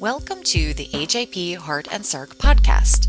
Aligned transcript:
Welcome 0.00 0.42
to 0.42 0.74
the 0.74 0.86
AJP 0.92 1.56
Heart 1.56 1.88
and 1.90 2.04
Circ 2.04 2.36
podcast. 2.36 3.06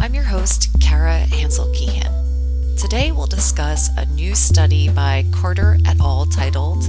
I'm 0.00 0.14
your 0.14 0.24
host, 0.24 0.70
Kara 0.80 1.18
Hansel 1.18 1.66
Keehan. 1.74 2.78
Today 2.78 3.12
we'll 3.12 3.26
discuss 3.26 3.90
a 3.98 4.06
new 4.06 4.34
study 4.34 4.88
by 4.88 5.26
Carter 5.30 5.76
et 5.84 6.00
al. 6.00 6.24
titled 6.24 6.84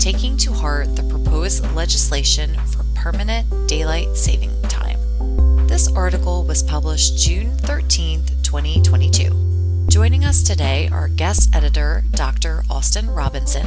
Taking 0.00 0.36
to 0.38 0.52
Heart 0.52 0.96
the 0.96 1.04
Proposed 1.04 1.64
Legislation 1.72 2.54
for 2.66 2.84
Permanent 2.96 3.68
Daylight 3.68 4.16
Saving 4.16 4.60
Time. 4.62 4.98
This 5.68 5.86
article 5.92 6.42
was 6.42 6.62
published 6.62 7.16
June 7.16 7.56
13, 7.58 8.24
2022. 8.42 9.86
Joining 9.88 10.24
us 10.24 10.42
today 10.42 10.88
are 10.90 11.08
guest 11.08 11.54
editor 11.54 12.02
Dr. 12.12 12.64
Austin 12.68 13.08
Robinson 13.08 13.66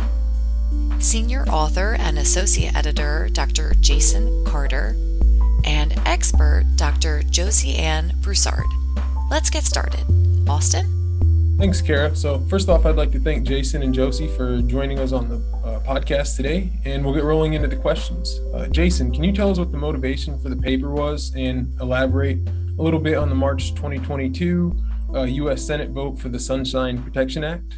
senior 1.00 1.46
author 1.46 1.96
and 2.00 2.18
associate 2.18 2.76
editor 2.76 3.30
Dr. 3.32 3.74
Jason 3.80 4.46
Carter, 4.46 4.96
and 5.64 5.94
expert 6.06 6.66
Dr. 6.76 7.22
Josiane 7.24 8.20
Broussard. 8.22 8.66
Let's 9.30 9.50
get 9.50 9.64
started. 9.64 10.04
Austin? 10.50 10.98
Thanks, 11.58 11.82
Kara. 11.82 12.16
So, 12.16 12.40
first 12.50 12.70
off, 12.70 12.86
I'd 12.86 12.96
like 12.96 13.12
to 13.12 13.20
thank 13.20 13.46
Jason 13.46 13.82
and 13.82 13.94
Josie 13.94 14.28
for 14.28 14.62
joining 14.62 15.00
us 15.00 15.12
on 15.12 15.28
the 15.28 15.38
uh, 15.66 15.80
podcast 15.80 16.36
today, 16.36 16.70
and 16.86 17.04
we'll 17.04 17.16
get 17.16 17.24
rolling 17.24 17.54
into 17.54 17.68
the 17.68 17.76
questions. 17.76 18.40
Uh, 18.54 18.68
Jason, 18.68 19.12
can 19.12 19.24
you 19.24 19.32
tell 19.32 19.50
us 19.50 19.58
what 19.58 19.72
the 19.72 19.78
motivation 19.78 20.40
for 20.40 20.50
the 20.50 20.56
paper 20.56 20.92
was 20.92 21.34
and 21.36 21.74
elaborate 21.82 22.48
a 22.48 22.82
little 22.82 23.00
bit 23.00 23.16
on 23.18 23.30
the 23.30 23.36
March 23.36 23.74
2022 23.74 24.76
uh, 25.16 25.24
U.S. 25.24 25.66
Senate 25.66 25.90
vote 25.90 26.20
for 26.20 26.30
the 26.30 26.40
Sunshine 26.40 27.02
Protection 27.02 27.44
Act? 27.44 27.74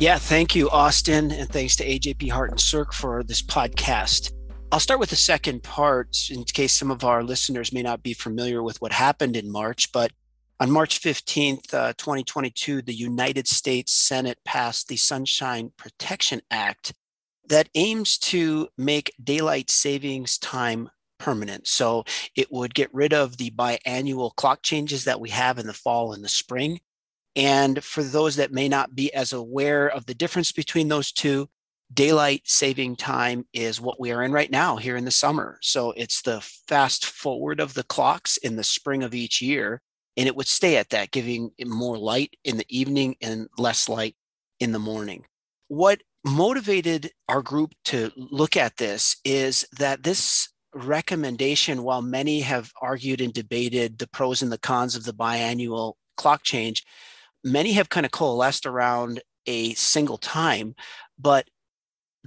Yeah, 0.00 0.16
thank 0.16 0.54
you, 0.54 0.70
Austin, 0.70 1.30
and 1.30 1.46
thanks 1.46 1.76
to 1.76 1.86
AJP 1.86 2.30
Heart 2.30 2.52
and 2.52 2.60
Circ 2.60 2.94
for 2.94 3.22
this 3.22 3.42
podcast. 3.42 4.32
I'll 4.72 4.80
start 4.80 4.98
with 4.98 5.10
the 5.10 5.16
second 5.16 5.62
part 5.62 6.16
in 6.30 6.42
case 6.44 6.72
some 6.72 6.90
of 6.90 7.04
our 7.04 7.22
listeners 7.22 7.70
may 7.70 7.82
not 7.82 8.02
be 8.02 8.14
familiar 8.14 8.62
with 8.62 8.80
what 8.80 8.92
happened 8.92 9.36
in 9.36 9.52
March. 9.52 9.92
But 9.92 10.10
on 10.58 10.70
March 10.70 11.02
15th, 11.02 11.74
uh, 11.74 11.92
2022, 11.98 12.80
the 12.80 12.94
United 12.94 13.46
States 13.46 13.92
Senate 13.92 14.38
passed 14.42 14.88
the 14.88 14.96
Sunshine 14.96 15.70
Protection 15.76 16.40
Act 16.50 16.94
that 17.50 17.68
aims 17.74 18.16
to 18.16 18.68
make 18.78 19.12
daylight 19.22 19.68
savings 19.68 20.38
time 20.38 20.88
permanent. 21.18 21.68
So 21.68 22.04
it 22.34 22.50
would 22.50 22.74
get 22.74 22.88
rid 22.94 23.12
of 23.12 23.36
the 23.36 23.50
biannual 23.50 24.34
clock 24.34 24.62
changes 24.62 25.04
that 25.04 25.20
we 25.20 25.28
have 25.28 25.58
in 25.58 25.66
the 25.66 25.74
fall 25.74 26.14
and 26.14 26.24
the 26.24 26.28
spring 26.30 26.80
and 27.36 27.82
for 27.82 28.02
those 28.02 28.36
that 28.36 28.52
may 28.52 28.68
not 28.68 28.94
be 28.94 29.12
as 29.14 29.32
aware 29.32 29.88
of 29.88 30.06
the 30.06 30.14
difference 30.14 30.52
between 30.52 30.88
those 30.88 31.12
two, 31.12 31.48
daylight 31.92 32.42
saving 32.44 32.96
time 32.96 33.44
is 33.52 33.80
what 33.80 34.00
we 34.00 34.12
are 34.12 34.22
in 34.22 34.32
right 34.32 34.50
now 34.50 34.76
here 34.76 34.96
in 34.96 35.04
the 35.04 35.10
summer. 35.10 35.58
So 35.62 35.92
it's 35.96 36.22
the 36.22 36.40
fast 36.68 37.04
forward 37.04 37.60
of 37.60 37.74
the 37.74 37.82
clocks 37.82 38.36
in 38.36 38.56
the 38.56 38.64
spring 38.64 39.02
of 39.02 39.14
each 39.14 39.40
year. 39.40 39.80
And 40.16 40.26
it 40.26 40.36
would 40.36 40.48
stay 40.48 40.76
at 40.76 40.90
that, 40.90 41.12
giving 41.12 41.50
more 41.64 41.96
light 41.96 42.36
in 42.44 42.56
the 42.56 42.66
evening 42.68 43.16
and 43.22 43.48
less 43.58 43.88
light 43.88 44.16
in 44.58 44.72
the 44.72 44.78
morning. 44.78 45.24
What 45.68 46.02
motivated 46.24 47.10
our 47.28 47.42
group 47.42 47.72
to 47.86 48.10
look 48.16 48.56
at 48.56 48.76
this 48.76 49.16
is 49.24 49.66
that 49.78 50.02
this 50.02 50.48
recommendation, 50.74 51.82
while 51.82 52.02
many 52.02 52.40
have 52.40 52.70
argued 52.82 53.20
and 53.20 53.32
debated 53.32 53.98
the 53.98 54.08
pros 54.08 54.42
and 54.42 54.52
the 54.52 54.58
cons 54.58 54.94
of 54.94 55.04
the 55.04 55.14
biannual 55.14 55.94
clock 56.16 56.42
change, 56.42 56.84
many 57.44 57.72
have 57.72 57.88
kind 57.88 58.06
of 58.06 58.12
coalesced 58.12 58.66
around 58.66 59.22
a 59.46 59.74
single 59.74 60.18
time, 60.18 60.74
but 61.18 61.48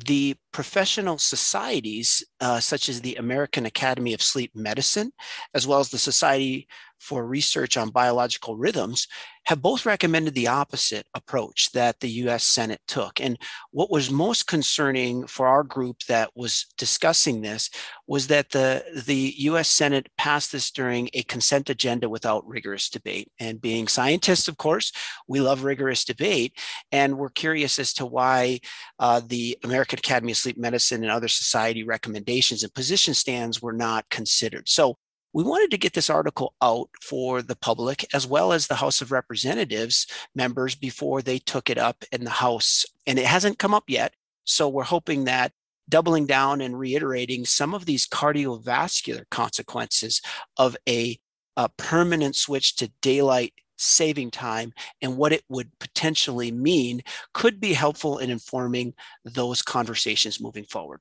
the 0.06 0.36
professional 0.54 1.18
societies, 1.18 2.24
uh, 2.40 2.60
such 2.60 2.88
as 2.88 3.02
the 3.02 3.16
American 3.16 3.66
Academy 3.66 4.14
of 4.14 4.22
Sleep 4.22 4.52
Medicine, 4.56 5.12
as 5.54 5.68
well 5.68 5.80
as 5.80 5.90
the 5.90 5.98
Society 5.98 6.68
for 7.04 7.26
Research 7.26 7.76
on 7.76 7.90
Biological 7.90 8.56
Rhythms, 8.56 9.08
have 9.46 9.62
both 9.62 9.86
recommended 9.86 10.34
the 10.34 10.48
opposite 10.48 11.06
approach 11.14 11.70
that 11.74 12.00
the 12.00 12.10
US 12.10 12.46
Senate 12.46 12.80
took. 12.88 13.20
And 13.20 13.38
what 13.72 13.92
was 13.92 14.10
most 14.10 14.48
concerning 14.48 15.28
for 15.28 15.48
our 15.48 15.64
group 15.64 15.98
that 16.08 16.30
was 16.34 16.66
discussing 16.78 17.42
this 17.42 17.70
was 18.08 18.28
that 18.28 18.52
the, 18.52 18.84
the 19.06 19.34
US 19.38 19.68
Senate 19.68 20.08
passed 20.18 20.54
this 20.54 20.72
during 20.72 21.10
a 21.14 21.24
consent 21.24 21.70
agenda 21.70 22.08
without 22.08 22.48
rigorous 22.48 22.90
debate. 22.90 23.30
And 23.38 23.60
being 23.60 23.90
scientists, 23.90 24.48
of 24.48 24.58
course, 24.58 24.94
we 25.28 25.42
love 25.42 25.66
rigorous 25.66 26.06
debate. 26.06 26.58
And 26.94 27.18
we're 27.18 27.30
curious 27.30 27.80
as 27.80 27.94
to 27.96 28.06
why 28.06 28.62
uh, 28.98 29.22
the 29.26 29.58
American 29.64 30.00
Academy 30.00 30.32
of 30.32 30.38
Sleep 30.44 30.58
Medicine 30.58 31.04
and 31.04 31.12
other 31.12 31.28
society 31.28 31.84
recommendations 31.84 32.64
and 32.64 32.74
position 32.74 33.14
stands 33.14 33.62
were 33.62 33.74
not 33.74 34.10
considered. 34.10 34.70
So 34.70 34.98
we 35.34 35.44
wanted 35.44 35.72
to 35.72 35.78
get 35.78 35.94
this 35.94 36.10
article 36.10 36.54
out 36.62 36.90
for 37.02 37.42
the 37.42 37.56
public 37.56 38.06
as 38.14 38.28
well 38.28 38.54
as 38.54 38.68
the 38.68 38.76
House 38.76 39.02
of 39.02 39.12
Representatives 39.12 40.06
members 40.36 40.76
before 40.76 41.22
they 41.22 41.40
took 41.40 41.70
it 41.70 41.78
up 41.78 42.04
in 42.12 42.24
the 42.24 42.30
House. 42.30 42.86
And 43.08 43.18
it 43.18 43.26
hasn't 43.26 43.58
come 43.58 43.74
up 43.74 43.86
yet. 43.88 44.14
So 44.44 44.70
we're 44.70 44.84
hoping 44.84 45.24
that 45.24 45.52
doubling 45.90 46.28
down 46.28 46.62
and 46.62 46.78
reiterating 46.78 47.46
some 47.46 47.74
of 47.74 47.86
these 47.86 48.08
cardiovascular 48.08 49.24
consequences 49.32 50.22
of 50.58 50.78
a, 50.88 51.18
a 51.58 51.70
permanent 51.78 52.36
switch 52.36 52.76
to 52.76 52.92
daylight 53.02 53.54
saving 53.78 54.32
time 54.32 54.74
and 55.02 55.18
what 55.18 55.34
it 55.34 55.44
would 55.50 55.70
potentially 55.80 56.52
mean 56.52 57.02
could 57.34 57.60
be 57.60 57.74
helpful 57.74 58.20
in 58.20 58.30
informing 58.30 58.94
those 59.26 59.62
conversations 59.62 60.42
moving 60.42 60.66
forward. 60.66 61.00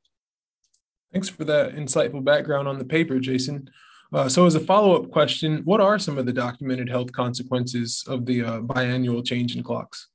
Thanks 1.12 1.28
for 1.28 1.44
that 1.44 1.74
insightful 1.74 2.24
background 2.24 2.68
on 2.68 2.78
the 2.78 2.84
paper, 2.84 3.18
Jason. 3.18 3.68
Uh, 4.12 4.28
so, 4.28 4.44
as 4.44 4.54
a 4.54 4.60
follow 4.60 4.94
up 4.94 5.10
question, 5.10 5.62
what 5.64 5.80
are 5.80 5.98
some 5.98 6.18
of 6.18 6.26
the 6.26 6.32
documented 6.32 6.88
health 6.88 7.12
consequences 7.12 8.04
of 8.06 8.26
the 8.26 8.42
uh, 8.42 8.60
biannual 8.60 9.24
change 9.24 9.56
in 9.56 9.62
clocks? 9.62 10.08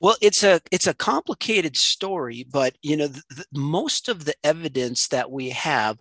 Well, 0.00 0.16
it's 0.20 0.42
a 0.42 0.60
it's 0.70 0.86
a 0.86 0.94
complicated 0.94 1.76
story, 1.76 2.46
but 2.50 2.76
you 2.82 2.96
know, 2.96 3.08
the, 3.08 3.22
the, 3.30 3.44
most 3.52 4.08
of 4.08 4.24
the 4.24 4.34
evidence 4.44 5.08
that 5.08 5.30
we 5.30 5.50
have 5.50 5.98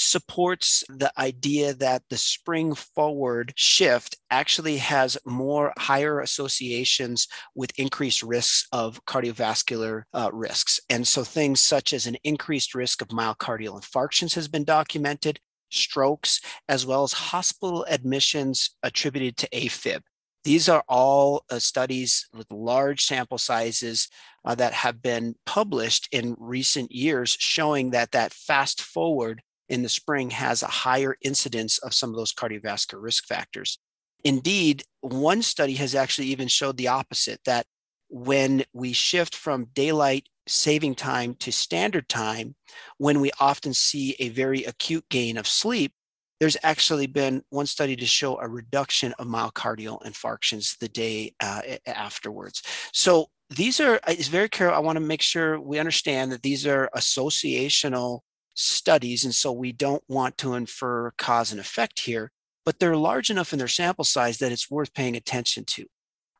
supports 0.00 0.82
the 0.88 1.12
idea 1.18 1.74
that 1.74 2.02
the 2.08 2.16
spring 2.16 2.74
forward 2.74 3.52
shift 3.54 4.16
actually 4.30 4.78
has 4.78 5.18
more 5.26 5.74
higher 5.78 6.20
associations 6.20 7.28
with 7.54 7.78
increased 7.78 8.22
risks 8.22 8.66
of 8.72 9.04
cardiovascular 9.04 10.04
uh, 10.14 10.30
risks. 10.32 10.80
And 10.88 11.06
so 11.06 11.22
things 11.22 11.60
such 11.60 11.92
as 11.92 12.06
an 12.06 12.16
increased 12.24 12.74
risk 12.74 13.02
of 13.02 13.08
myocardial 13.08 13.78
infarctions 13.80 14.34
has 14.36 14.48
been 14.48 14.64
documented, 14.64 15.38
strokes, 15.70 16.40
as 16.68 16.86
well 16.86 17.02
as 17.02 17.12
hospital 17.12 17.84
admissions 17.88 18.70
attributed 18.82 19.36
to 19.36 19.48
AFib. 19.50 20.00
These 20.44 20.70
are 20.70 20.82
all 20.88 21.44
uh, 21.50 21.58
studies 21.58 22.26
with 22.32 22.46
large 22.50 23.04
sample 23.04 23.36
sizes 23.36 24.08
uh, 24.46 24.54
that 24.54 24.72
have 24.72 25.02
been 25.02 25.34
published 25.44 26.08
in 26.12 26.34
recent 26.38 26.90
years 26.90 27.36
showing 27.38 27.90
that 27.90 28.12
that 28.12 28.32
fast 28.32 28.80
forward 28.80 29.42
in 29.70 29.82
the 29.82 29.88
spring 29.88 30.30
has 30.30 30.62
a 30.62 30.66
higher 30.66 31.16
incidence 31.22 31.78
of 31.78 31.94
some 31.94 32.10
of 32.10 32.16
those 32.16 32.34
cardiovascular 32.34 33.00
risk 33.00 33.26
factors. 33.26 33.78
Indeed, 34.24 34.82
one 35.00 35.40
study 35.40 35.74
has 35.74 35.94
actually 35.94 36.26
even 36.26 36.48
showed 36.48 36.76
the 36.76 36.88
opposite 36.88 37.40
that 37.46 37.64
when 38.08 38.64
we 38.74 38.92
shift 38.92 39.34
from 39.34 39.68
daylight 39.72 40.28
saving 40.46 40.96
time 40.96 41.34
to 41.36 41.52
standard 41.52 42.08
time, 42.08 42.56
when 42.98 43.20
we 43.20 43.30
often 43.40 43.72
see 43.72 44.16
a 44.18 44.28
very 44.30 44.64
acute 44.64 45.04
gain 45.08 45.38
of 45.38 45.46
sleep, 45.46 45.92
there's 46.40 46.56
actually 46.62 47.06
been 47.06 47.42
one 47.50 47.66
study 47.66 47.94
to 47.94 48.06
show 48.06 48.38
a 48.40 48.48
reduction 48.48 49.12
of 49.18 49.26
myocardial 49.26 50.02
infarctions 50.02 50.76
the 50.78 50.88
day 50.88 51.32
uh, 51.40 51.60
afterwards. 51.86 52.62
So 52.92 53.26
these 53.50 53.78
are, 53.78 54.00
it's 54.08 54.28
very 54.28 54.48
careful. 54.48 54.76
I 54.76 54.80
want 54.80 54.96
to 54.96 55.00
make 55.00 55.22
sure 55.22 55.60
we 55.60 55.78
understand 55.78 56.32
that 56.32 56.42
these 56.42 56.66
are 56.66 56.90
associational 56.96 58.20
studies. 58.54 59.24
And 59.24 59.34
so 59.34 59.52
we 59.52 59.72
don't 59.72 60.02
want 60.08 60.38
to 60.38 60.54
infer 60.54 61.12
cause 61.12 61.52
and 61.52 61.60
effect 61.60 62.00
here, 62.00 62.32
but 62.64 62.78
they're 62.78 62.96
large 62.96 63.30
enough 63.30 63.52
in 63.52 63.58
their 63.58 63.68
sample 63.68 64.04
size 64.04 64.38
that 64.38 64.52
it's 64.52 64.70
worth 64.70 64.94
paying 64.94 65.16
attention 65.16 65.64
to. 65.64 65.86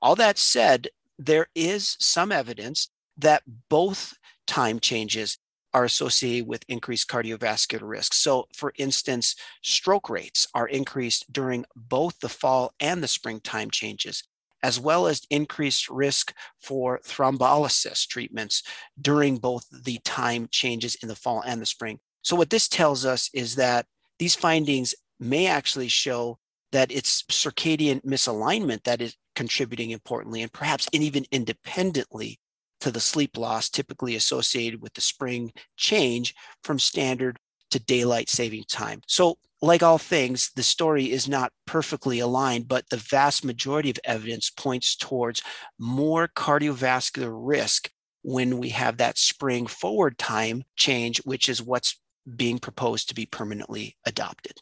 All 0.03 0.17
that 0.17 0.39
said, 0.39 0.89
there 1.19 1.49
is 1.55 1.97
some 2.01 2.33
evidence 2.33 2.89
that 3.19 3.43
both 3.69 4.15
time 4.47 4.81
changes 4.81 5.39
are 5.73 5.85
associated 5.85 6.49
with 6.49 6.65
increased 6.69 7.09
cardiovascular 7.09 7.89
risk. 7.89 8.15
So, 8.15 8.47
for 8.55 8.73
instance, 8.77 9.37
stroke 9.63 10.11
rates 10.11 10.47
are 10.55 10.67
increased 10.67 11.33
during 11.33 11.65
both 11.77 12.19
the 12.21 12.29
fall 12.29 12.75
and 12.81 13.03
the 13.03 13.09
spring 13.09 13.41
time 13.41 13.71
changes, 13.71 14.25
as 14.63 14.79
well 14.79 15.07
as 15.07 15.23
increased 15.31 15.89
risk 15.89 16.35
for 16.61 17.01
thrombolysis 17.05 18.07
treatments 18.07 18.63
during 19.01 19.37
both 19.37 19.65
the 19.85 19.99
time 20.05 20.49
changes 20.51 20.97
in 20.97 21.09
the 21.09 21.17
fall 21.17 21.43
and 21.47 21.61
the 21.61 21.67
spring. 21.67 21.99
So, 22.23 22.37
what 22.37 22.51
this 22.51 22.69
tells 22.69 23.05
us 23.05 23.31
is 23.33 23.57
that 23.57 23.87
these 24.19 24.35
findings 24.35 24.95
may 25.19 25.47
actually 25.47 25.89
show 25.89 26.39
that 26.73 26.93
it's 26.93 27.23
circadian 27.25 28.03
misalignment 28.03 28.85
that 28.85 29.01
is 29.01 29.17
contributing 29.35 29.91
importantly 29.91 30.43
and 30.43 30.53
perhaps 30.53 30.89
even 30.93 31.25
independently 31.33 32.39
to 32.81 32.91
the 32.91 33.01
sleep 33.01 33.37
loss 33.37 33.69
typically 33.69 34.17
associated 34.17 34.81
with 34.81 34.95
the 34.95 35.01
spring 35.01 35.53
change 35.77 36.35
from 36.65 36.79
standard 36.79 37.39
to 37.71 37.79
daylight 37.79 38.29
saving 38.29 38.65
time. 38.69 39.01
So, 39.07 39.39
like 39.63 39.83
all 39.83 39.99
things, 39.99 40.51
the 40.57 40.63
story 40.63 41.11
is 41.11 41.29
not 41.29 41.53
perfectly 41.67 42.19
aligned, 42.19 42.67
but 42.67 42.89
the 42.89 42.97
vast 42.97 43.45
majority 43.45 43.91
of 43.91 43.99
evidence 44.05 44.51
points 44.51 44.97
towards 44.97 45.43
more 45.79 46.29
cardiovascular 46.29 47.31
risk 47.33 47.91
when 48.23 48.59
we 48.59 48.71
have 48.71 48.97
that 48.97 49.19
spring 49.19 49.67
forward 49.67 50.19
time 50.19 50.65
change, 50.77 51.19
which 51.25 51.49
is 51.49 51.63
what's 51.63 52.01
being 52.37 52.59
proposed 52.59 53.09
to 53.09 53.15
be 53.15 53.27
permanently 53.27 53.97
adopted. 54.07 54.61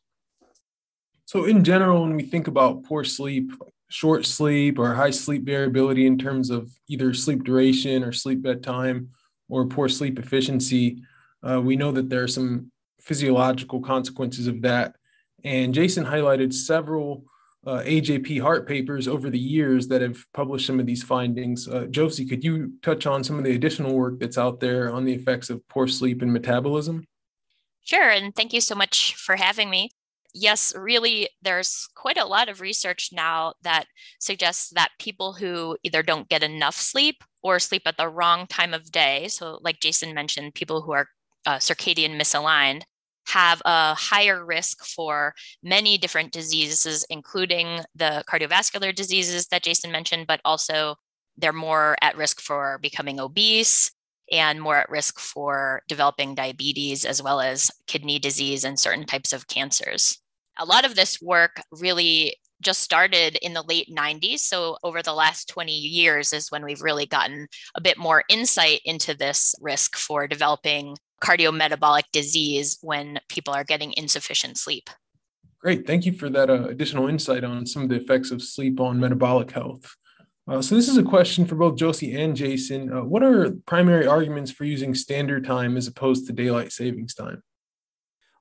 So, 1.27 1.45
in 1.45 1.63
general, 1.63 2.03
when 2.03 2.17
we 2.17 2.23
think 2.23 2.49
about 2.49 2.85
poor 2.85 3.05
sleep, 3.05 3.53
short 3.91 4.25
sleep, 4.25 4.79
or 4.79 4.95
high 4.95 5.11
sleep 5.11 5.45
variability 5.45 6.07
in 6.07 6.19
terms 6.19 6.51
of 6.51 6.71
either 6.89 7.13
sleep 7.15 7.45
duration 7.45 8.03
or 8.03 8.13
sleep 8.13 8.43
bedtime 8.43 9.11
or 9.49 9.67
poor 9.67 9.89
sleep 9.89 10.19
efficiency, 10.19 11.03
uh, 11.43 11.61
we 11.61 11.77
know 11.77 11.93
that 11.93 12.09
there 12.09 12.23
are 12.23 12.29
some 12.29 12.71
physiological 13.09 13.81
consequences 13.81 14.47
of 14.47 14.63
that. 14.63 14.95
And 15.43 15.75
Jason 15.75 16.05
highlighted 16.05 16.53
several 16.53 17.25
uh, 17.67 17.83
AJP 17.85 18.41
heart 18.41 18.69
papers 18.69 19.09
over 19.09 19.31
the 19.31 19.39
years 19.39 19.89
that 19.89 20.03
have 20.03 20.19
published 20.33 20.67
some 20.67 20.79
of 20.79 20.87
these 20.87 21.03
findings. 21.03 21.67
Uh, 21.67 21.87
Josie, 21.91 22.27
could 22.27 22.45
you 22.45 22.73
touch 22.83 23.07
on 23.07 23.25
some 23.25 23.39
of 23.39 23.45
the 23.45 23.55
additional 23.55 23.95
work 23.95 24.21
that's 24.21 24.39
out 24.39 24.61
there 24.61 24.93
on 24.93 25.05
the 25.05 25.13
effects 25.13 25.51
of 25.51 25.67
poor 25.69 25.89
sleep 25.89 26.23
and 26.23 26.33
metabolism? 26.33 27.05
Sure, 27.83 28.11
and 28.11 28.35
thank 28.35 28.53
you 28.53 28.61
so 28.61 28.75
much 28.75 29.15
for 29.15 29.37
having 29.37 29.71
me. 29.71 29.91
Yes, 30.35 30.75
really, 30.77 31.31
there's 31.43 31.89
quite 31.95 32.19
a 32.19 32.27
lot 32.27 32.49
of 32.49 32.61
research 32.61 33.11
now 33.13 33.55
that 33.63 33.87
suggests 34.21 34.71
that 34.71 34.91
people 34.99 35.33
who 35.33 35.77
either 35.83 36.03
don't 36.03 36.29
get 36.29 36.43
enough 36.43 36.77
sleep 36.77 37.25
or 37.43 37.59
sleep 37.59 37.83
at 37.87 37.97
the 37.97 38.09
wrong 38.09 38.47
time 38.47 38.75
of 38.75 38.93
day, 38.93 39.27
so 39.29 39.59
like 39.63 39.81
Jason 39.81 40.15
mentioned, 40.15 40.55
people 40.55 40.83
who 40.83 40.93
are 40.93 41.09
uh, 41.47 41.57
circadian 41.57 42.21
misaligned, 42.21 42.83
have 43.29 43.61
a 43.65 43.95
higher 43.95 44.45
risk 44.45 44.85
for 44.85 45.35
many 45.63 45.99
different 45.99 46.33
diseases, 46.33 47.05
including 47.11 47.81
the 47.95 48.25
cardiovascular 48.29 48.95
diseases 48.95 49.47
that 49.49 49.63
Jason 49.63 49.93
mentioned, 49.93 50.27
but 50.27 50.41
also 50.45 50.97
they're 51.37 51.53
more 51.53 51.97
at 52.03 52.17
risk 52.17 52.41
for 52.41 52.79
becoming 52.83 53.21
obese 53.21 53.91
and 54.33 54.61
more 54.61 54.77
at 54.77 54.91
risk 54.91 55.19
for 55.19 55.83
developing 55.89 56.35
diabetes 56.35 57.05
as 57.05 57.23
well 57.23 57.41
as 57.41 57.71
kidney 57.87 58.19
disease 58.19 58.65
and 58.65 58.79
certain 58.79 59.07
types 59.07 59.33
of 59.33 59.47
cancers. 59.47 60.21
A 60.59 60.65
lot 60.65 60.85
of 60.85 60.97
this 60.97 61.21
work 61.21 61.61
really 61.71 62.37
just 62.61 62.81
started 62.81 63.37
in 63.37 63.53
the 63.53 63.63
late 63.63 63.89
90s. 63.89 64.41
So, 64.41 64.77
over 64.83 65.03
the 65.03 65.13
last 65.13 65.49
20 65.49 65.73
years 65.73 66.33
is 66.33 66.51
when 66.51 66.65
we've 66.65 66.83
really 66.83 67.07
gotten 67.07 67.47
a 67.77 67.81
bit 67.81 67.97
more 67.99 68.25
insight 68.29 68.81
into 68.85 69.15
this 69.15 69.55
risk 69.61 69.97
for 69.97 70.27
developing 70.27 70.97
cardiometabolic 71.23 72.05
disease 72.13 72.79
when 72.83 73.21
people 73.29 73.55
are 73.55 73.65
getting 73.65 73.93
insufficient 73.97 74.57
sleep. 74.59 74.91
Great. 75.61 75.87
Thank 75.87 76.07
you 76.07 76.13
for 76.13 76.31
that 76.31 76.51
uh, 76.51 76.69
additional 76.69 77.09
insight 77.09 77.43
on 77.43 77.67
some 77.67 77.83
of 77.83 77.89
the 77.89 77.97
effects 77.97 78.31
of 78.31 78.43
sleep 78.43 78.79
on 78.81 79.01
metabolic 79.01 79.51
health. 79.51 79.97
Uh, 80.49 80.63
so 80.63 80.75
this 80.75 80.89
is 80.89 80.97
a 80.97 81.03
question 81.03 81.45
for 81.45 81.57
both 81.57 81.77
Josie 81.77 82.19
and 82.19 82.35
Jason. 82.35 82.91
Uh, 82.93 83.03
what 83.03 83.23
are 83.23 83.51
primary 83.67 84.07
arguments 84.07 84.51
for 84.51 84.65
using 84.65 84.95
standard 84.95 85.45
time 85.45 85.77
as 85.77 85.87
opposed 85.87 86.27
to 86.27 86.33
daylight 86.33 86.73
savings 86.73 87.13
time? 87.13 87.43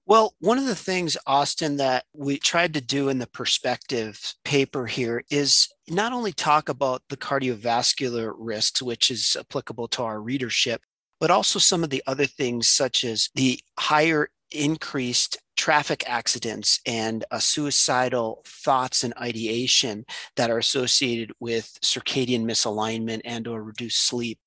Well, 0.05 0.35
one 0.39 0.57
of 0.57 0.67
the 0.67 0.75
things, 0.75 1.17
Austin, 1.27 1.75
that 1.77 2.05
we 2.13 2.37
tried 2.37 2.75
to 2.75 2.81
do 2.81 3.09
in 3.09 3.17
the 3.17 3.27
perspective 3.27 4.35
paper 4.45 4.85
here 4.85 5.25
is 5.29 5.67
not 5.89 6.13
only 6.13 6.31
talk 6.31 6.69
about 6.69 7.01
the 7.09 7.17
cardiovascular 7.17 8.33
risks, 8.37 8.81
which 8.81 9.11
is 9.11 9.35
applicable 9.37 9.89
to 9.89 10.03
our 10.03 10.21
readership, 10.21 10.81
but 11.19 11.31
also 11.31 11.59
some 11.59 11.83
of 11.83 11.89
the 11.89 12.03
other 12.07 12.25
things, 12.25 12.67
such 12.67 13.03
as 13.03 13.29
the 13.35 13.59
higher 13.79 14.29
increased 14.51 15.37
traffic 15.57 16.03
accidents 16.07 16.79
and 16.85 17.25
uh, 17.31 17.39
suicidal 17.39 18.43
thoughts 18.45 19.03
and 19.03 19.13
ideation 19.19 20.05
that 20.35 20.49
are 20.49 20.59
associated 20.59 21.31
with 21.39 21.77
circadian 21.81 22.45
misalignment 22.45 23.19
and 23.25 23.47
or 23.47 23.61
reduced 23.61 24.05
sleep 24.05 24.39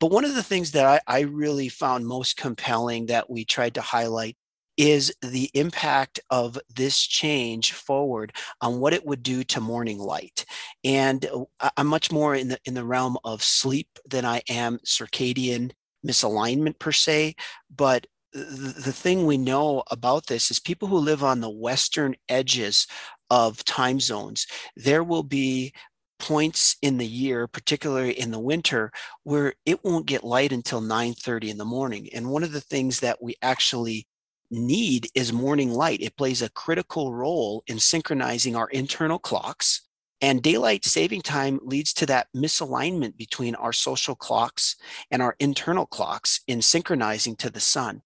but 0.00 0.12
one 0.12 0.24
of 0.24 0.34
the 0.34 0.42
things 0.42 0.72
that 0.72 0.86
I, 0.86 1.00
I 1.06 1.20
really 1.20 1.68
found 1.68 2.06
most 2.06 2.36
compelling 2.36 3.06
that 3.06 3.28
we 3.28 3.44
tried 3.44 3.74
to 3.74 3.80
highlight 3.80 4.36
is 4.76 5.12
the 5.22 5.50
impact 5.54 6.20
of 6.30 6.56
this 6.74 7.00
change 7.02 7.72
forward 7.72 8.32
on 8.60 8.78
what 8.78 8.92
it 8.92 9.04
would 9.04 9.24
do 9.24 9.42
to 9.42 9.60
morning 9.60 9.98
light. 9.98 10.44
And 10.84 11.26
uh, 11.58 11.70
I'm 11.76 11.88
much 11.88 12.12
more 12.12 12.36
in 12.36 12.48
the 12.48 12.60
in 12.64 12.74
the 12.74 12.84
realm 12.84 13.18
of 13.24 13.42
sleep 13.42 13.88
than 14.08 14.24
I 14.24 14.42
am 14.48 14.78
circadian 14.86 15.72
misalignment 16.06 16.78
per 16.78 16.92
se, 16.92 17.34
but 17.74 18.06
the 18.32 18.92
thing 18.92 19.24
we 19.26 19.38
know 19.38 19.82
about 19.90 20.26
this 20.26 20.50
is 20.50 20.60
people 20.60 20.86
who 20.86 20.98
live 20.98 21.24
on 21.24 21.40
the 21.40 21.50
western 21.50 22.14
edges 22.28 22.86
of 23.30 23.64
time 23.64 24.00
zones, 24.00 24.46
there 24.76 25.02
will 25.02 25.22
be 25.22 25.72
points 26.18 26.76
in 26.82 26.98
the 26.98 27.06
year 27.06 27.46
particularly 27.46 28.18
in 28.18 28.30
the 28.30 28.38
winter 28.38 28.90
where 29.22 29.54
it 29.64 29.82
won't 29.84 30.06
get 30.06 30.24
light 30.24 30.52
until 30.52 30.80
9:30 30.80 31.50
in 31.50 31.58
the 31.58 31.64
morning. 31.64 32.08
And 32.12 32.30
one 32.30 32.42
of 32.42 32.52
the 32.52 32.60
things 32.60 33.00
that 33.00 33.22
we 33.22 33.36
actually 33.40 34.06
need 34.50 35.08
is 35.14 35.32
morning 35.32 35.72
light. 35.72 36.00
It 36.00 36.16
plays 36.16 36.42
a 36.42 36.50
critical 36.50 37.14
role 37.14 37.62
in 37.66 37.78
synchronizing 37.78 38.56
our 38.56 38.68
internal 38.68 39.18
clocks 39.18 39.87
and 40.20 40.42
daylight 40.42 40.84
saving 40.84 41.22
time 41.22 41.60
leads 41.62 41.92
to 41.94 42.06
that 42.06 42.28
misalignment 42.34 43.16
between 43.16 43.54
our 43.54 43.72
social 43.72 44.14
clocks 44.14 44.76
and 45.10 45.22
our 45.22 45.36
internal 45.38 45.86
clocks 45.86 46.40
in 46.46 46.60
synchronizing 46.60 47.36
to 47.36 47.50
the 47.50 47.60
sun. 47.60 48.02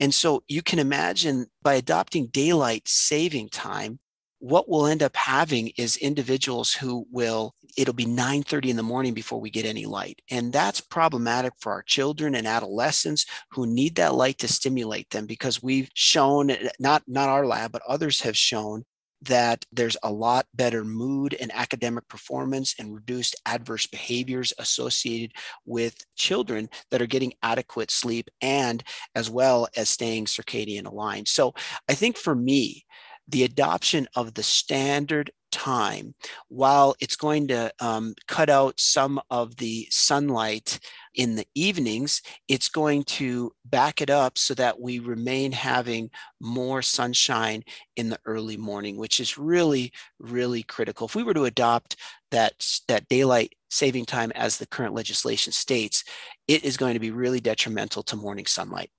And 0.00 0.12
so 0.12 0.42
you 0.48 0.62
can 0.62 0.78
imagine 0.78 1.46
by 1.62 1.74
adopting 1.74 2.26
daylight 2.26 2.88
saving 2.88 3.50
time, 3.50 4.00
what 4.40 4.68
we'll 4.68 4.88
end 4.88 5.04
up 5.04 5.14
having 5.14 5.68
is 5.76 5.96
individuals 5.98 6.74
who 6.74 7.06
will 7.12 7.54
it'll 7.76 7.94
be 7.94 8.04
9:30 8.06 8.70
in 8.70 8.76
the 8.76 8.82
morning 8.82 9.14
before 9.14 9.40
we 9.40 9.48
get 9.48 9.64
any 9.64 9.86
light. 9.86 10.20
And 10.30 10.52
that's 10.52 10.80
problematic 10.80 11.52
for 11.60 11.70
our 11.70 11.82
children 11.82 12.34
and 12.34 12.46
adolescents 12.46 13.24
who 13.52 13.66
need 13.66 13.94
that 13.96 14.14
light 14.14 14.38
to 14.38 14.48
stimulate 14.48 15.08
them 15.10 15.26
because 15.26 15.62
we've 15.62 15.90
shown 15.94 16.50
not 16.80 17.04
not 17.06 17.28
our 17.28 17.46
lab 17.46 17.70
but 17.70 17.82
others 17.86 18.20
have 18.22 18.36
shown 18.36 18.84
that 19.22 19.64
there's 19.72 19.96
a 20.02 20.12
lot 20.12 20.46
better 20.54 20.84
mood 20.84 21.34
and 21.40 21.52
academic 21.54 22.06
performance 22.08 22.74
and 22.78 22.94
reduced 22.94 23.36
adverse 23.46 23.86
behaviors 23.86 24.52
associated 24.58 25.32
with 25.64 25.94
children 26.16 26.68
that 26.90 27.00
are 27.00 27.06
getting 27.06 27.32
adequate 27.42 27.90
sleep 27.90 28.28
and 28.40 28.82
as 29.14 29.30
well 29.30 29.68
as 29.76 29.88
staying 29.88 30.26
circadian 30.26 30.86
aligned. 30.86 31.28
So 31.28 31.54
I 31.88 31.94
think 31.94 32.16
for 32.16 32.34
me, 32.34 32.84
the 33.28 33.44
adoption 33.44 34.08
of 34.16 34.34
the 34.34 34.42
standard 34.42 35.30
time, 35.52 36.14
while 36.48 36.96
it's 36.98 37.16
going 37.16 37.48
to 37.48 37.72
um, 37.78 38.14
cut 38.26 38.50
out 38.50 38.80
some 38.80 39.20
of 39.30 39.56
the 39.56 39.86
sunlight 39.90 40.80
in 41.14 41.36
the 41.36 41.46
evenings, 41.54 42.22
it's 42.48 42.68
going 42.68 43.04
to 43.04 43.52
back 43.64 44.00
it 44.00 44.10
up 44.10 44.38
so 44.38 44.54
that 44.54 44.80
we 44.80 44.98
remain 44.98 45.52
having 45.52 46.10
more 46.40 46.82
sunshine 46.82 47.62
in 47.96 48.08
the 48.08 48.18
early 48.24 48.56
morning, 48.56 48.96
which 48.96 49.20
is 49.20 49.38
really, 49.38 49.92
really 50.18 50.62
critical. 50.62 51.06
If 51.06 51.14
we 51.14 51.22
were 51.22 51.34
to 51.34 51.44
adopt 51.44 51.96
that, 52.30 52.54
that 52.88 53.08
daylight 53.08 53.54
saving 53.70 54.06
time 54.06 54.32
as 54.34 54.56
the 54.56 54.66
current 54.66 54.94
legislation 54.94 55.52
states, 55.52 56.04
it 56.48 56.64
is 56.64 56.76
going 56.76 56.94
to 56.94 57.00
be 57.00 57.10
really 57.10 57.40
detrimental 57.40 58.02
to 58.04 58.16
morning 58.16 58.46
sunlight. 58.46 58.90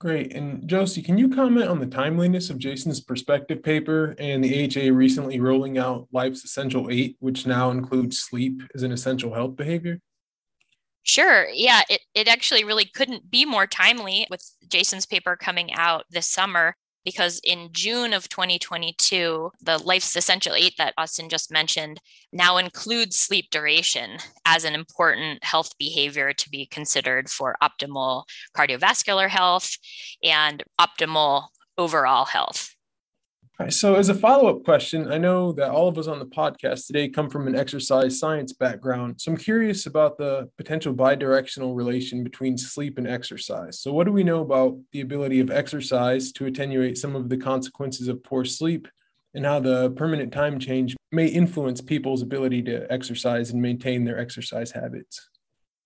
Great. 0.00 0.32
And 0.32 0.68
Josie, 0.68 1.02
can 1.02 1.18
you 1.18 1.28
comment 1.28 1.68
on 1.68 1.80
the 1.80 1.86
timeliness 1.86 2.50
of 2.50 2.58
Jason's 2.58 3.00
perspective 3.00 3.64
paper 3.64 4.14
and 4.20 4.44
the 4.44 4.64
AHA 4.64 4.94
recently 4.94 5.40
rolling 5.40 5.76
out 5.76 6.06
Life's 6.12 6.44
Essential 6.44 6.88
Eight, 6.88 7.16
which 7.18 7.48
now 7.48 7.72
includes 7.72 8.20
sleep 8.20 8.62
as 8.76 8.84
an 8.84 8.92
essential 8.92 9.34
health 9.34 9.56
behavior? 9.56 9.98
Sure. 11.08 11.48
Yeah, 11.54 11.80
it, 11.88 12.02
it 12.14 12.28
actually 12.28 12.64
really 12.64 12.84
couldn't 12.84 13.30
be 13.30 13.46
more 13.46 13.66
timely 13.66 14.26
with 14.30 14.42
Jason's 14.68 15.06
paper 15.06 15.36
coming 15.36 15.72
out 15.72 16.04
this 16.10 16.26
summer 16.26 16.76
because 17.02 17.40
in 17.42 17.70
June 17.72 18.12
of 18.12 18.28
2022, 18.28 19.50
the 19.62 19.78
Life's 19.78 20.14
Essential 20.14 20.54
Eight 20.54 20.74
that 20.76 20.92
Austin 20.98 21.30
just 21.30 21.50
mentioned 21.50 21.98
now 22.30 22.58
includes 22.58 23.16
sleep 23.18 23.46
duration 23.50 24.18
as 24.44 24.64
an 24.64 24.74
important 24.74 25.42
health 25.42 25.72
behavior 25.78 26.34
to 26.34 26.50
be 26.50 26.66
considered 26.66 27.30
for 27.30 27.56
optimal 27.62 28.24
cardiovascular 28.54 29.30
health 29.30 29.78
and 30.22 30.62
optimal 30.78 31.46
overall 31.78 32.26
health. 32.26 32.74
So, 33.70 33.96
as 33.96 34.08
a 34.08 34.14
follow 34.14 34.48
up 34.48 34.62
question, 34.62 35.10
I 35.10 35.18
know 35.18 35.50
that 35.52 35.72
all 35.72 35.88
of 35.88 35.98
us 35.98 36.06
on 36.06 36.20
the 36.20 36.26
podcast 36.26 36.86
today 36.86 37.08
come 37.08 37.28
from 37.28 37.48
an 37.48 37.56
exercise 37.56 38.16
science 38.16 38.52
background. 38.52 39.20
So, 39.20 39.32
I'm 39.32 39.36
curious 39.36 39.86
about 39.86 40.16
the 40.16 40.48
potential 40.56 40.94
bidirectional 40.94 41.74
relation 41.74 42.22
between 42.22 42.56
sleep 42.56 42.98
and 42.98 43.08
exercise. 43.08 43.80
So, 43.80 43.92
what 43.92 44.04
do 44.04 44.12
we 44.12 44.22
know 44.22 44.42
about 44.42 44.78
the 44.92 45.00
ability 45.00 45.40
of 45.40 45.50
exercise 45.50 46.30
to 46.32 46.46
attenuate 46.46 46.98
some 46.98 47.16
of 47.16 47.28
the 47.28 47.36
consequences 47.36 48.06
of 48.06 48.22
poor 48.22 48.44
sleep 48.44 48.86
and 49.34 49.44
how 49.44 49.58
the 49.58 49.90
permanent 49.90 50.32
time 50.32 50.60
change 50.60 50.96
may 51.10 51.26
influence 51.26 51.80
people's 51.80 52.22
ability 52.22 52.62
to 52.62 52.90
exercise 52.92 53.50
and 53.50 53.60
maintain 53.60 54.04
their 54.04 54.20
exercise 54.20 54.70
habits? 54.70 55.28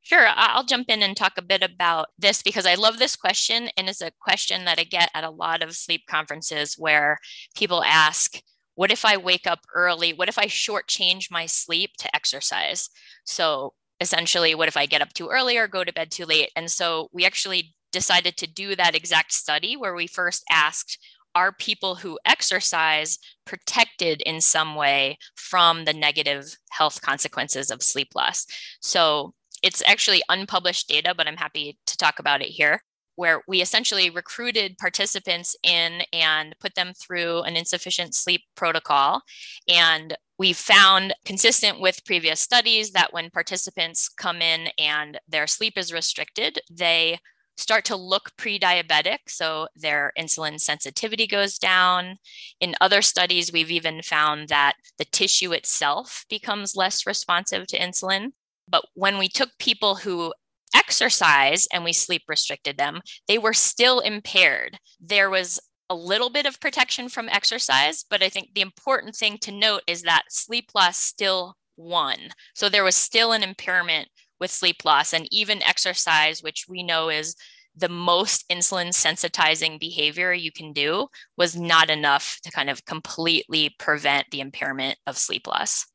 Sure, 0.02 0.26
I'll 0.34 0.64
jump 0.64 0.88
in 0.88 1.02
and 1.02 1.16
talk 1.16 1.34
a 1.36 1.42
bit 1.42 1.62
about 1.62 2.08
this 2.18 2.42
because 2.42 2.66
I 2.66 2.74
love 2.74 2.98
this 2.98 3.14
question. 3.14 3.68
And 3.76 3.88
it's 3.88 4.00
a 4.00 4.10
question 4.20 4.64
that 4.64 4.78
I 4.78 4.84
get 4.84 5.10
at 5.14 5.24
a 5.24 5.30
lot 5.30 5.62
of 5.62 5.76
sleep 5.76 6.02
conferences 6.08 6.74
where 6.76 7.18
people 7.56 7.84
ask, 7.84 8.40
What 8.74 8.90
if 8.90 9.04
I 9.04 9.16
wake 9.16 9.46
up 9.46 9.60
early? 9.74 10.12
What 10.12 10.28
if 10.28 10.38
I 10.38 10.46
shortchange 10.46 11.30
my 11.30 11.46
sleep 11.46 11.92
to 11.98 12.14
exercise? 12.16 12.90
So 13.24 13.74
essentially, 14.00 14.54
what 14.56 14.68
if 14.68 14.76
I 14.76 14.86
get 14.86 15.02
up 15.02 15.12
too 15.12 15.28
early 15.28 15.56
or 15.56 15.68
go 15.68 15.84
to 15.84 15.92
bed 15.92 16.10
too 16.10 16.26
late? 16.26 16.50
And 16.56 16.70
so 16.70 17.08
we 17.12 17.24
actually 17.24 17.74
decided 17.92 18.36
to 18.38 18.46
do 18.46 18.74
that 18.74 18.96
exact 18.96 19.32
study 19.32 19.76
where 19.76 19.94
we 19.94 20.06
first 20.08 20.42
asked, 20.50 20.98
are 21.34 21.52
people 21.52 21.94
who 21.94 22.18
exercise 22.26 23.18
protected 23.44 24.20
in 24.22 24.40
some 24.40 24.74
way 24.74 25.18
from 25.36 25.84
the 25.84 25.92
negative 25.92 26.56
health 26.70 27.00
consequences 27.00 27.70
of 27.70 27.82
sleep 27.82 28.08
loss? 28.14 28.46
So 28.80 29.34
it's 29.62 29.82
actually 29.86 30.22
unpublished 30.28 30.88
data, 30.88 31.14
but 31.16 31.26
I'm 31.26 31.36
happy 31.36 31.78
to 31.86 31.96
talk 31.96 32.18
about 32.18 32.42
it 32.42 32.48
here, 32.48 32.82
where 33.16 33.42
we 33.46 33.62
essentially 33.62 34.10
recruited 34.10 34.76
participants 34.78 35.54
in 35.62 36.02
and 36.12 36.54
put 36.60 36.74
them 36.74 36.92
through 37.00 37.42
an 37.42 37.56
insufficient 37.56 38.14
sleep 38.14 38.42
protocol. 38.56 39.22
And 39.68 40.16
we 40.38 40.52
found, 40.52 41.14
consistent 41.24 41.80
with 41.80 42.04
previous 42.04 42.40
studies, 42.40 42.90
that 42.90 43.12
when 43.12 43.30
participants 43.30 44.08
come 44.08 44.42
in 44.42 44.68
and 44.78 45.20
their 45.28 45.46
sleep 45.46 45.78
is 45.78 45.92
restricted, 45.92 46.58
they 46.70 47.18
start 47.56 47.84
to 47.84 47.96
look 47.96 48.30
pre 48.36 48.58
diabetic. 48.58 49.18
So 49.28 49.68
their 49.76 50.12
insulin 50.18 50.58
sensitivity 50.58 51.26
goes 51.26 51.58
down. 51.58 52.16
In 52.60 52.74
other 52.80 53.02
studies, 53.02 53.52
we've 53.52 53.70
even 53.70 54.02
found 54.02 54.48
that 54.48 54.74
the 54.98 55.04
tissue 55.04 55.52
itself 55.52 56.24
becomes 56.28 56.74
less 56.74 57.06
responsive 57.06 57.66
to 57.68 57.78
insulin. 57.78 58.32
But 58.72 58.84
when 58.94 59.18
we 59.18 59.28
took 59.28 59.50
people 59.58 59.94
who 59.94 60.34
exercise 60.74 61.68
and 61.72 61.84
we 61.84 61.92
sleep 61.92 62.22
restricted 62.26 62.78
them, 62.78 63.02
they 63.28 63.38
were 63.38 63.52
still 63.52 64.00
impaired. 64.00 64.78
There 64.98 65.30
was 65.30 65.60
a 65.90 65.94
little 65.94 66.30
bit 66.30 66.46
of 66.46 66.58
protection 66.58 67.10
from 67.10 67.28
exercise, 67.28 68.04
but 68.08 68.22
I 68.22 68.30
think 68.30 68.48
the 68.54 68.62
important 68.62 69.14
thing 69.14 69.36
to 69.42 69.52
note 69.52 69.82
is 69.86 70.02
that 70.02 70.24
sleep 70.30 70.70
loss 70.74 70.98
still 70.98 71.54
won. 71.76 72.16
So 72.54 72.68
there 72.68 72.82
was 72.82 72.96
still 72.96 73.32
an 73.32 73.42
impairment 73.42 74.08
with 74.40 74.50
sleep 74.50 74.84
loss 74.86 75.12
and 75.12 75.28
even 75.30 75.62
exercise, 75.62 76.42
which 76.42 76.64
we 76.66 76.82
know 76.82 77.10
is 77.10 77.36
the 77.76 77.90
most 77.90 78.48
insulin 78.48 78.88
sensitizing 78.88 79.78
behavior 79.78 80.32
you 80.32 80.52
can 80.52 80.72
do, 80.72 81.08
was 81.36 81.56
not 81.56 81.90
enough 81.90 82.38
to 82.42 82.50
kind 82.50 82.70
of 82.70 82.84
completely 82.86 83.74
prevent 83.78 84.26
the 84.30 84.40
impairment 84.40 84.98
of 85.06 85.18
sleep 85.18 85.46
loss. 85.46 85.86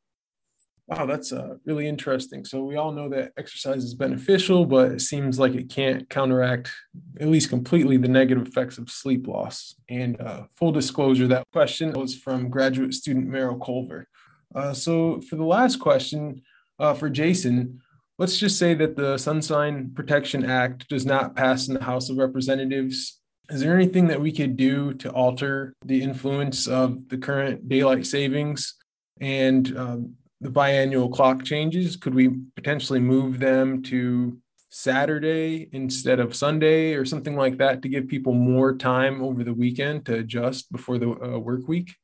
Wow, 0.87 1.05
that's 1.05 1.33
uh, 1.33 1.55
really 1.65 1.85
interesting. 1.85 2.45
So 2.45 2.63
we 2.63 2.77
all 2.77 2.93
know 2.93 3.09
that 3.09 3.33
exercise 3.37 3.83
is 3.83 3.93
beneficial, 3.93 4.65
but 4.65 4.91
it 4.91 5.01
seems 5.01 5.37
like 5.37 5.53
it 5.53 5.69
can't 5.69 6.09
counteract, 6.09 6.71
at 7.19 7.27
least 7.27 7.49
completely, 7.49 7.97
the 7.97 8.07
negative 8.07 8.47
effects 8.47 8.77
of 8.77 8.89
sleep 8.89 9.27
loss. 9.27 9.75
And 9.89 10.19
uh, 10.21 10.43
full 10.55 10.71
disclosure, 10.71 11.27
that 11.27 11.45
question 11.51 11.91
was 11.91 12.15
from 12.15 12.49
graduate 12.49 12.93
student 12.93 13.27
Meryl 13.27 13.63
Culver. 13.63 14.07
Uh, 14.55 14.73
so 14.73 15.19
for 15.19 15.35
the 15.35 15.43
last 15.43 15.77
question, 15.81 16.41
uh, 16.79 16.93
for 16.93 17.09
Jason, 17.09 17.81
let's 18.17 18.37
just 18.37 18.57
say 18.57 18.73
that 18.75 18.95
the 18.95 19.17
Sunshine 19.17 19.91
Protection 19.93 20.45
Act 20.45 20.87
does 20.87 21.05
not 21.05 21.35
pass 21.35 21.67
in 21.67 21.73
the 21.73 21.83
House 21.83 22.09
of 22.09 22.15
Representatives. 22.15 23.19
Is 23.49 23.59
there 23.59 23.75
anything 23.75 24.07
that 24.07 24.21
we 24.21 24.31
could 24.31 24.55
do 24.55 24.93
to 24.95 25.11
alter 25.11 25.73
the 25.83 26.01
influence 26.01 26.65
of 26.65 27.09
the 27.09 27.17
current 27.17 27.67
daylight 27.67 28.05
savings 28.05 28.75
and 29.19 29.77
um, 29.77 30.13
the 30.41 30.49
biannual 30.49 31.11
clock 31.11 31.43
changes? 31.43 31.95
Could 31.95 32.13
we 32.13 32.29
potentially 32.55 32.99
move 32.99 33.39
them 33.39 33.81
to 33.83 34.37
Saturday 34.69 35.69
instead 35.71 36.19
of 36.19 36.35
Sunday 36.35 36.93
or 36.93 37.05
something 37.05 37.35
like 37.35 37.57
that 37.57 37.81
to 37.81 37.89
give 37.89 38.07
people 38.07 38.33
more 38.33 38.75
time 38.75 39.23
over 39.23 39.43
the 39.43 39.53
weekend 39.53 40.05
to 40.05 40.15
adjust 40.15 40.71
before 40.71 40.97
the 40.97 41.09
uh, 41.09 41.39
work 41.39 41.67
week? 41.67 41.95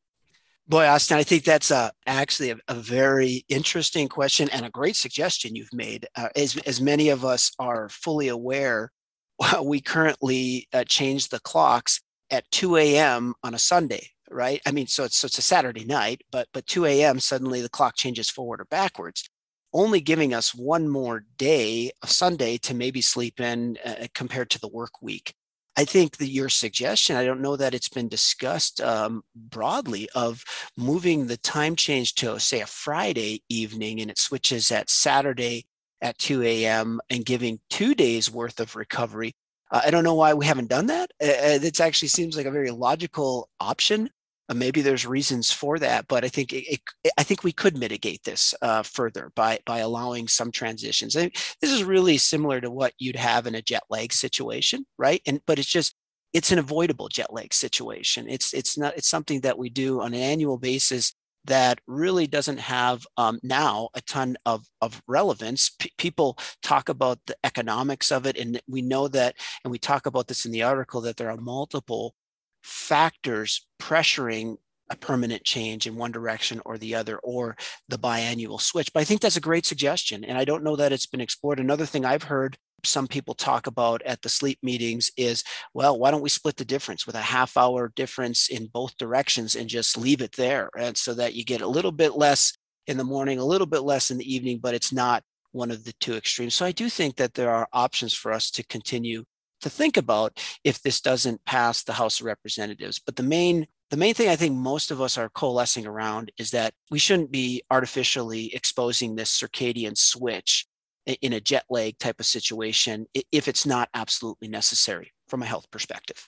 Boy, 0.67 0.87
Austin, 0.87 1.17
I 1.17 1.23
think 1.23 1.43
that's 1.43 1.71
uh, 1.71 1.89
actually 2.07 2.51
a, 2.51 2.57
a, 2.69 2.75
very 2.75 3.43
interesting 3.49 4.07
question 4.07 4.47
and 4.49 4.65
a 4.65 4.69
great 4.69 4.95
suggestion 4.95 5.57
you've 5.57 5.73
made. 5.73 6.07
Uh, 6.15 6.29
as, 6.37 6.57
as 6.65 6.79
many 6.79 7.09
of 7.09 7.25
us 7.25 7.51
are 7.59 7.89
fully 7.89 8.29
aware, 8.29 8.89
we 9.63 9.81
currently 9.81 10.67
uh, 10.73 10.85
change 10.85 11.27
the 11.27 11.41
clocks 11.41 11.99
at 12.31 12.49
2 12.51 12.77
a.m. 12.77 13.33
on 13.43 13.53
a 13.53 13.59
Sunday 13.59 14.12
right? 14.29 14.61
I 14.65 14.71
mean, 14.71 14.87
so 14.87 15.03
it's 15.03 15.17
so 15.17 15.25
it's 15.27 15.37
a 15.37 15.41
Saturday 15.41 15.85
night, 15.85 16.21
but 16.31 16.47
but 16.53 16.67
2 16.67 16.85
a.m. 16.85 17.19
suddenly 17.19 17.61
the 17.61 17.69
clock 17.69 17.95
changes 17.95 18.29
forward 18.29 18.61
or 18.61 18.65
backwards, 18.65 19.29
only 19.73 20.01
giving 20.01 20.33
us 20.33 20.53
one 20.53 20.87
more 20.87 21.25
day 21.37 21.91
of 22.01 22.09
Sunday 22.09 22.57
to 22.59 22.73
maybe 22.73 23.01
sleep 23.01 23.39
in 23.39 23.77
uh, 23.85 24.07
compared 24.13 24.49
to 24.51 24.59
the 24.59 24.67
work 24.67 25.01
week. 25.01 25.33
I 25.75 25.85
think 25.85 26.17
that 26.17 26.27
your 26.27 26.49
suggestion, 26.49 27.15
I 27.15 27.25
don't 27.25 27.41
know 27.41 27.55
that 27.55 27.73
it's 27.73 27.89
been 27.89 28.07
discussed 28.07 28.79
um, 28.79 29.23
broadly, 29.35 30.07
of 30.13 30.43
moving 30.77 31.25
the 31.25 31.37
time 31.37 31.75
change 31.75 32.13
to, 32.15 32.39
say, 32.39 32.61
a 32.61 32.67
Friday 32.67 33.41
evening 33.49 33.99
and 33.99 34.11
it 34.11 34.19
switches 34.19 34.71
at 34.71 34.89
Saturday 34.91 35.65
at 36.01 36.17
2 36.19 36.43
a.m. 36.43 36.99
and 37.09 37.25
giving 37.25 37.59
two 37.69 37.95
days 37.95 38.29
worth 38.29 38.59
of 38.59 38.75
recovery. 38.75 39.33
Uh, 39.73 39.81
I 39.85 39.91
don't 39.91 40.05
know 40.05 40.13
why 40.13 40.33
we 40.33 40.45
haven't 40.45 40.69
done 40.69 40.85
that. 40.87 41.11
Uh, 41.21 41.25
uh 41.27 41.59
it 41.61 41.81
actually 41.81 42.07
seems 42.07 42.37
like 42.37 42.45
a 42.45 42.51
very 42.51 42.71
logical 42.71 43.49
option. 43.59 44.09
Uh, 44.49 44.53
maybe 44.53 44.81
there's 44.81 45.05
reasons 45.05 45.51
for 45.51 45.79
that, 45.79 46.07
but 46.07 46.23
I 46.23 46.29
think 46.29 46.53
it, 46.53 46.81
it, 47.03 47.11
I 47.17 47.23
think 47.23 47.43
we 47.43 47.53
could 47.53 47.77
mitigate 47.77 48.23
this 48.23 48.53
uh, 48.61 48.83
further 48.83 49.31
by 49.35 49.59
by 49.65 49.79
allowing 49.79 50.27
some 50.27 50.51
transitions. 50.51 51.17
I 51.17 51.31
this 51.61 51.71
is 51.71 51.83
really 51.83 52.17
similar 52.17 52.61
to 52.61 52.69
what 52.69 52.93
you'd 52.99 53.15
have 53.15 53.47
in 53.47 53.55
a 53.55 53.61
jet 53.61 53.83
lag 53.89 54.13
situation, 54.13 54.85
right? 54.97 55.21
And 55.25 55.41
but 55.47 55.59
it's 55.59 55.69
just 55.69 55.95
it's 56.33 56.51
an 56.51 56.59
avoidable 56.59 57.09
jet 57.09 57.33
lag 57.33 57.53
situation. 57.53 58.27
It's 58.29 58.53
it's 58.53 58.77
not 58.77 58.97
it's 58.97 59.09
something 59.09 59.41
that 59.41 59.57
we 59.57 59.69
do 59.69 60.01
on 60.01 60.13
an 60.13 60.19
annual 60.19 60.57
basis 60.57 61.13
that 61.45 61.79
really 61.87 62.27
doesn't 62.27 62.59
have 62.59 63.05
um, 63.17 63.39
now 63.43 63.89
a 63.93 64.01
ton 64.01 64.37
of, 64.45 64.65
of 64.81 65.01
relevance. 65.07 65.71
P- 65.79 65.91
people 65.97 66.37
talk 66.61 66.89
about 66.89 67.19
the 67.25 67.35
economics 67.43 68.11
of 68.11 68.25
it, 68.25 68.37
and 68.37 68.61
we 68.67 68.81
know 68.81 69.07
that, 69.09 69.35
and 69.63 69.71
we 69.71 69.79
talk 69.79 70.05
about 70.05 70.27
this 70.27 70.45
in 70.45 70.51
the 70.51 70.63
article 70.63 71.01
that 71.01 71.17
there 71.17 71.29
are 71.29 71.37
multiple 71.37 72.15
factors 72.61 73.67
pressuring 73.81 74.57
a 74.89 74.95
permanent 74.95 75.43
change 75.43 75.87
in 75.87 75.95
one 75.95 76.11
direction 76.11 76.61
or 76.65 76.77
the 76.77 76.95
other 76.95 77.17
or 77.19 77.55
the 77.89 77.97
biannual 77.97 78.59
switch 78.59 78.91
but 78.93 78.99
i 78.99 79.03
think 79.03 79.21
that's 79.21 79.37
a 79.37 79.41
great 79.41 79.65
suggestion 79.65 80.23
and 80.23 80.37
i 80.37 80.45
don't 80.45 80.63
know 80.63 80.75
that 80.75 80.91
it's 80.91 81.05
been 81.05 81.21
explored 81.21 81.59
another 81.59 81.85
thing 81.85 82.05
i've 82.05 82.23
heard 82.23 82.57
some 82.83 83.07
people 83.07 83.33
talk 83.33 83.67
about 83.67 84.01
at 84.03 84.21
the 84.21 84.29
sleep 84.29 84.59
meetings 84.61 85.11
is 85.17 85.43
well 85.73 85.97
why 85.97 86.11
don't 86.11 86.21
we 86.21 86.29
split 86.29 86.55
the 86.57 86.65
difference 86.65 87.05
with 87.05 87.15
a 87.15 87.21
half 87.21 87.55
hour 87.57 87.91
difference 87.95 88.49
in 88.49 88.67
both 88.67 88.97
directions 88.97 89.55
and 89.55 89.69
just 89.69 89.97
leave 89.97 90.21
it 90.21 90.35
there 90.35 90.69
and 90.77 90.97
so 90.97 91.13
that 91.13 91.33
you 91.33 91.43
get 91.43 91.61
a 91.61 91.67
little 91.67 91.91
bit 91.91 92.15
less 92.15 92.53
in 92.87 92.97
the 92.97 93.03
morning 93.03 93.39
a 93.39 93.45
little 93.45 93.67
bit 93.67 93.81
less 93.81 94.11
in 94.11 94.17
the 94.17 94.33
evening 94.33 94.59
but 94.61 94.73
it's 94.73 94.91
not 94.91 95.23
one 95.51 95.71
of 95.71 95.83
the 95.83 95.93
two 95.99 96.15
extremes 96.15 96.55
so 96.55 96.65
i 96.65 96.71
do 96.71 96.89
think 96.89 97.15
that 97.15 97.33
there 97.33 97.51
are 97.51 97.67
options 97.73 98.13
for 98.13 98.31
us 98.31 98.51
to 98.51 98.63
continue 98.65 99.23
to 99.63 99.69
think 99.69 99.97
about 99.97 100.39
if 100.63 100.81
this 100.81 101.01
doesn't 101.01 101.43
pass 101.45 101.83
the 101.83 101.93
House 101.93 102.19
of 102.19 102.25
Representatives. 102.25 102.99
But 102.99 103.15
the 103.15 103.23
main 103.23 103.65
the 103.89 103.97
main 103.97 104.15
thing 104.15 104.27
I 104.27 104.35
think 104.35 104.55
most 104.55 104.89
of 104.89 105.01
us 105.01 105.19
are 105.19 105.29
coalescing 105.29 105.85
around 105.85 106.31
is 106.39 106.49
that 106.51 106.73
we 106.89 106.97
shouldn't 106.97 107.31
be 107.31 107.61
artificially 107.69 108.53
exposing 108.55 109.15
this 109.15 109.39
circadian 109.39 109.95
switch 109.95 110.65
in 111.05 111.33
a 111.33 111.39
jet 111.39 111.65
lag 111.69 111.97
type 111.99 112.19
of 112.19 112.25
situation 112.25 113.05
if 113.31 113.47
it's 113.47 113.65
not 113.65 113.89
absolutely 113.93 114.47
necessary 114.47 115.11
from 115.27 115.41
a 115.41 115.45
health 115.45 115.69
perspective. 115.71 116.27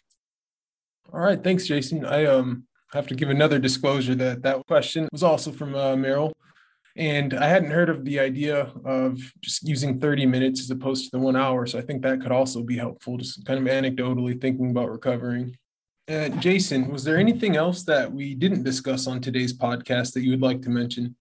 All 1.14 1.22
right, 1.22 1.42
thanks, 1.44 1.66
Jason. 1.66 2.06
I 2.06 2.26
um 2.26 2.68
have 2.94 3.08
to 3.08 3.16
give 3.16 3.30
another 3.30 3.60
disclosure 3.60 4.16
that 4.16 4.42
that 4.44 4.66
question 4.68 5.08
was 5.12 5.24
also 5.24 5.52
from 5.52 5.76
uh, 5.76 5.96
Meryl. 5.96 6.32
And 6.98 7.34
I 7.34 7.48
hadn't 7.48 7.72
heard 7.72 7.90
of 7.90 8.06
the 8.06 8.20
idea 8.22 8.72
of 8.86 9.20
just 9.42 9.68
using 9.68 10.00
30 10.00 10.26
minutes 10.26 10.62
as 10.62 10.72
opposed 10.72 11.06
to 11.06 11.12
the 11.12 11.20
one 11.20 11.36
hour. 11.36 11.66
So 11.66 11.78
I 11.78 11.82
think 11.82 12.02
that 12.04 12.22
could 12.22 12.32
also 12.32 12.64
be 12.64 12.78
helpful, 12.78 13.18
just 13.18 13.46
kind 13.46 13.60
of 13.60 13.66
anecdotally 13.66 14.40
thinking 14.40 14.70
about 14.70 14.92
recovering. 14.92 15.58
Uh, 16.08 16.30
Jason, 16.30 16.90
was 16.90 17.04
there 17.04 17.18
anything 17.18 17.58
else 17.58 17.84
that 17.84 18.12
we 18.12 18.34
didn't 18.34 18.64
discuss 18.64 19.08
on 19.08 19.20
today's 19.20 19.58
podcast 19.58 20.14
that 20.14 20.22
you 20.22 20.32
would 20.32 20.42
like 20.42 20.62
to 20.62 20.70
mention? 20.70 21.16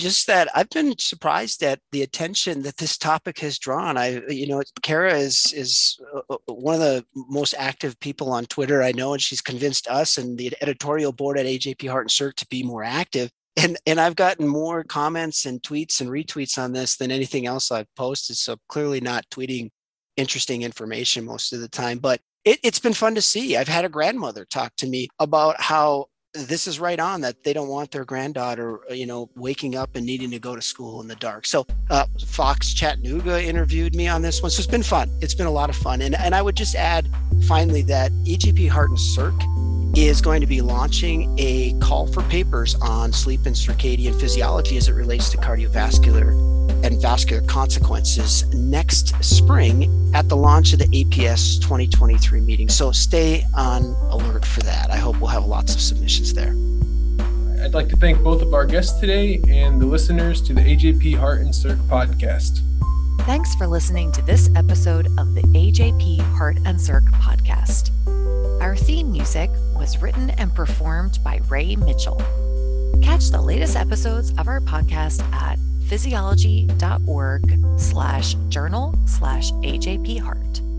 Just 0.00 0.26
that 0.26 0.48
I've 0.54 0.70
been 0.70 0.96
surprised 0.98 1.62
at 1.62 1.78
the 1.92 2.02
attention 2.02 2.62
that 2.62 2.78
this 2.78 2.96
topic 2.96 3.38
has 3.40 3.58
drawn. 3.58 3.96
I, 3.96 4.22
you 4.28 4.46
know, 4.46 4.62
Kara 4.82 5.14
is 5.14 5.52
is 5.54 6.00
uh, 6.14 6.22
uh, 6.30 6.52
one 6.52 6.74
of 6.74 6.80
the 6.80 7.04
most 7.14 7.54
active 7.58 7.98
people 8.00 8.32
on 8.32 8.46
Twitter 8.46 8.82
I 8.82 8.92
know, 8.92 9.12
and 9.12 9.22
she's 9.22 9.40
convinced 9.40 9.88
us 9.88 10.18
and 10.18 10.38
the 10.38 10.52
editorial 10.60 11.12
board 11.12 11.38
at 11.38 11.46
AJP 11.46 11.88
Heart 11.88 12.04
and 12.04 12.10
Circ 12.10 12.36
to 12.36 12.46
be 12.48 12.62
more 12.62 12.82
active 12.82 13.30
and 13.56 13.76
and 13.86 14.00
I've 14.00 14.16
gotten 14.16 14.46
more 14.46 14.84
comments 14.84 15.46
and 15.46 15.62
tweets 15.62 16.00
and 16.00 16.10
retweets 16.10 16.58
on 16.58 16.72
this 16.72 16.96
than 16.96 17.10
anything 17.10 17.46
else 17.46 17.70
I've 17.70 17.92
posted. 17.96 18.36
So 18.36 18.56
clearly 18.68 19.00
not 19.00 19.28
tweeting 19.30 19.70
interesting 20.16 20.62
information 20.62 21.24
most 21.24 21.52
of 21.52 21.60
the 21.60 21.68
time, 21.68 21.98
but 21.98 22.20
it, 22.44 22.58
it's 22.62 22.78
been 22.78 22.94
fun 22.94 23.14
to 23.14 23.22
see. 23.22 23.56
I've 23.56 23.68
had 23.68 23.84
a 23.84 23.90
grandmother 23.90 24.44
talk 24.44 24.74
to 24.76 24.88
me 24.88 25.08
about 25.18 25.60
how 25.60 26.06
this 26.32 26.66
is 26.66 26.78
right 26.78 27.00
on 27.00 27.20
that 27.22 27.42
they 27.42 27.52
don't 27.52 27.68
want 27.68 27.90
their 27.90 28.04
granddaughter, 28.04 28.80
uh, 28.88 28.94
you 28.94 29.06
know, 29.06 29.28
waking 29.34 29.74
up 29.74 29.96
and 29.96 30.06
needing 30.06 30.30
to 30.30 30.38
go 30.38 30.54
to 30.54 30.62
school 30.62 31.00
in 31.00 31.08
the 31.08 31.16
dark. 31.16 31.44
So 31.44 31.66
uh, 31.90 32.06
Fox 32.26 32.72
Chattanooga 32.72 33.42
interviewed 33.42 33.94
me 33.94 34.06
on 34.06 34.22
this 34.22 34.40
one. 34.42 34.50
So 34.50 34.60
it's 34.60 34.70
been 34.70 34.82
fun. 34.82 35.10
It's 35.20 35.34
been 35.34 35.46
a 35.46 35.52
lot 35.52 35.70
of 35.70 35.76
fun. 35.76 36.02
And, 36.02 36.14
and 36.14 36.34
I 36.34 36.42
would 36.42 36.56
just 36.56 36.74
add 36.74 37.08
finally 37.48 37.82
that 37.82 38.12
AJP 38.12 38.68
Heart 38.68 38.90
and 38.90 39.00
Circ 39.00 39.34
is 39.96 40.20
going 40.20 40.40
to 40.40 40.46
be 40.46 40.60
launching 40.60 41.34
a 41.38 41.76
call 41.80 42.06
for 42.06 42.22
papers 42.24 42.76
on 42.76 43.12
sleep 43.12 43.44
and 43.46 43.56
circadian 43.56 44.18
physiology 44.20 44.76
as 44.76 44.88
it 44.88 44.92
relates 44.92 45.30
to 45.30 45.36
cardiovascular 45.36 46.59
and 46.84 47.00
vascular 47.00 47.42
consequences 47.42 48.46
next 48.54 49.14
spring 49.22 50.12
at 50.14 50.28
the 50.28 50.36
launch 50.36 50.72
of 50.72 50.78
the 50.78 50.86
APS 50.86 51.60
2023 51.60 52.40
meeting. 52.40 52.68
So 52.68 52.92
stay 52.92 53.44
on 53.56 53.82
alert 54.10 54.44
for 54.44 54.60
that. 54.60 54.90
I 54.90 54.96
hope 54.96 55.20
we'll 55.20 55.28
have 55.28 55.44
lots 55.44 55.74
of 55.74 55.80
submissions 55.80 56.34
there. 56.34 56.54
I'd 57.62 57.74
like 57.74 57.88
to 57.90 57.96
thank 57.96 58.22
both 58.22 58.42
of 58.42 58.54
our 58.54 58.64
guests 58.64 58.98
today 59.00 59.40
and 59.48 59.80
the 59.80 59.86
listeners 59.86 60.40
to 60.42 60.54
the 60.54 60.62
AJP 60.62 61.16
Heart 61.16 61.40
and 61.40 61.54
Circ 61.54 61.78
podcast. 61.80 62.62
Thanks 63.26 63.54
for 63.54 63.66
listening 63.66 64.10
to 64.12 64.22
this 64.22 64.48
episode 64.56 65.06
of 65.18 65.34
the 65.34 65.42
AJP 65.42 66.20
Heart 66.36 66.58
and 66.64 66.80
Circ 66.80 67.04
podcast. 67.12 67.90
Our 68.62 68.76
theme 68.76 69.12
music 69.12 69.50
was 69.76 70.00
written 70.00 70.30
and 70.30 70.54
performed 70.54 71.18
by 71.22 71.40
Ray 71.48 71.76
Mitchell. 71.76 72.16
Catch 73.02 73.28
the 73.30 73.40
latest 73.40 73.76
episodes 73.76 74.30
of 74.38 74.48
our 74.48 74.60
podcast 74.60 75.22
at 75.32 75.58
physiology.org 75.90 77.58
slash 77.76 78.34
journal 78.48 78.94
slash 79.06 79.50
AJP 79.52 80.20
Heart. 80.20 80.69